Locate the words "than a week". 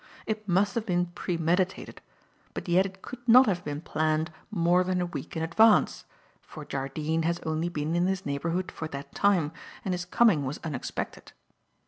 4.83-5.37